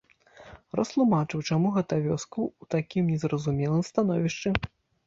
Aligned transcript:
Растлумачыў, 0.79 1.43
чаму 1.49 1.67
гэта 1.77 2.01
вёска 2.09 2.37
ў 2.61 2.63
такім 2.77 3.03
незразумелым 3.15 3.89
становішчы. 3.93 4.49